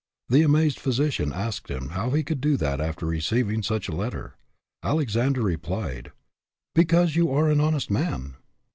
[0.29, 4.33] The amazed physician asked him how he could do that after receiving such a letter.
[4.81, 6.11] Alexander replied,
[6.73, 8.33] "Because you are an honest man."